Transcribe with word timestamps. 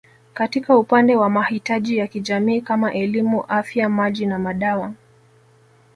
Katika 0.33 0.77
upande 0.77 1.15
wa 1.15 1.29
mahitaji 1.29 1.97
ya 1.97 2.07
kijamii 2.07 2.61
kama 2.61 2.93
elimu 2.93 3.43
Afya 3.45 3.89
Maji 3.89 4.25
na 4.25 4.39
madawa 4.39 4.93